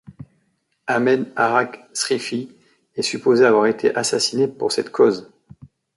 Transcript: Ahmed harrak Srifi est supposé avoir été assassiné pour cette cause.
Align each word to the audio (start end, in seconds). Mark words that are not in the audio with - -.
Ahmed 0.87 1.31
harrak 1.35 1.85
Srifi 1.93 2.55
est 2.95 3.03
supposé 3.03 3.45
avoir 3.45 3.67
été 3.67 3.93
assassiné 3.95 4.47
pour 4.47 4.71
cette 4.71 4.89
cause. 4.89 5.29